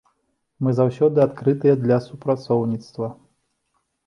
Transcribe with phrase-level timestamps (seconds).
[0.67, 3.13] Мы заўсёды адкрытыя для супрацоўніцтва.